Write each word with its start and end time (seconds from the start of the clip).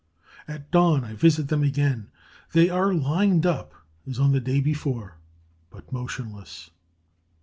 At 0.47 0.71
dawn 0.71 1.03
I 1.03 1.13
visit 1.13 1.49
them 1.49 1.61
again. 1.61 2.09
They 2.53 2.71
are 2.71 2.91
lined 2.91 3.45
up 3.45 3.75
as 4.09 4.17
on 4.17 4.31
the 4.31 4.39
day 4.39 4.59
before, 4.59 5.17
but 5.69 5.91
motionless. 5.93 6.71